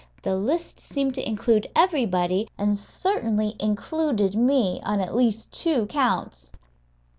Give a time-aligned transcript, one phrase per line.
[0.23, 6.51] The list seemed to include everybody, and certainly included me on at least two counts.